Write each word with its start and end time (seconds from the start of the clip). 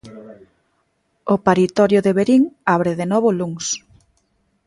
O 1.33 1.35
paritorio 1.45 1.99
de 2.05 2.11
Verín 2.17 2.43
abre 2.75 2.91
de 2.99 3.05
novo 3.11 3.27
o 3.31 3.35
luns. 3.39 3.65